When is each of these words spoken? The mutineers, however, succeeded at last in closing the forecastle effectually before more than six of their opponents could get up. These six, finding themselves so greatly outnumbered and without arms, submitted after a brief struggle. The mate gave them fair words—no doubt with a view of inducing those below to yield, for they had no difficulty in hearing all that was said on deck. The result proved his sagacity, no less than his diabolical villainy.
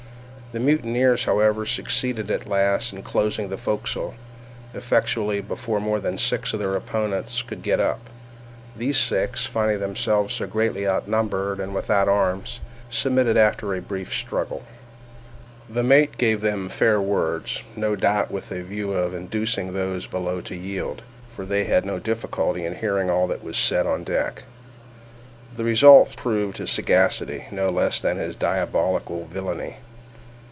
The 0.53 0.59
mutineers, 0.59 1.23
however, 1.23 1.65
succeeded 1.65 2.29
at 2.29 2.45
last 2.45 2.91
in 2.91 3.03
closing 3.03 3.47
the 3.47 3.55
forecastle 3.55 4.15
effectually 4.73 5.39
before 5.39 5.79
more 5.79 6.01
than 6.01 6.17
six 6.17 6.51
of 6.53 6.59
their 6.59 6.75
opponents 6.75 7.41
could 7.41 7.61
get 7.61 7.79
up. 7.79 8.09
These 8.75 8.97
six, 8.97 9.45
finding 9.45 9.79
themselves 9.79 10.33
so 10.33 10.47
greatly 10.47 10.85
outnumbered 10.85 11.61
and 11.61 11.73
without 11.73 12.09
arms, 12.09 12.59
submitted 12.89 13.37
after 13.37 13.73
a 13.73 13.81
brief 13.81 14.13
struggle. 14.13 14.63
The 15.69 15.83
mate 15.83 16.17
gave 16.17 16.41
them 16.41 16.67
fair 16.67 16.99
words—no 16.99 17.95
doubt 17.95 18.29
with 18.29 18.51
a 18.51 18.61
view 18.61 18.91
of 18.91 19.13
inducing 19.13 19.71
those 19.71 20.05
below 20.05 20.41
to 20.41 20.53
yield, 20.57 21.01
for 21.33 21.45
they 21.45 21.63
had 21.63 21.85
no 21.85 21.97
difficulty 21.97 22.65
in 22.65 22.75
hearing 22.75 23.09
all 23.09 23.25
that 23.27 23.41
was 23.41 23.55
said 23.55 23.87
on 23.87 24.03
deck. 24.03 24.43
The 25.55 25.63
result 25.63 26.13
proved 26.17 26.57
his 26.57 26.71
sagacity, 26.71 27.45
no 27.51 27.69
less 27.69 28.01
than 28.01 28.17
his 28.17 28.35
diabolical 28.35 29.23
villainy. 29.27 29.77